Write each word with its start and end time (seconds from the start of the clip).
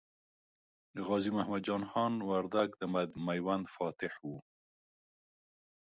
غازي 1.07 1.29
محمد 1.37 1.61
جان 1.67 1.83
خان 1.91 2.13
وردګ 2.29 2.69
د 2.79 2.81
میوند 3.25 3.65
فاتح 3.75 4.13
و. 4.21 4.27